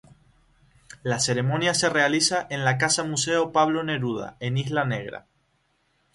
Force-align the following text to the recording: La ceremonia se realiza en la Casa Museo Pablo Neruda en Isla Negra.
La 1.03 1.19
ceremonia 1.19 1.75
se 1.75 1.87
realiza 1.87 2.47
en 2.49 2.65
la 2.65 2.79
Casa 2.79 3.03
Museo 3.03 3.51
Pablo 3.51 3.83
Neruda 3.83 4.35
en 4.39 4.57
Isla 4.57 4.83
Negra. 4.83 5.27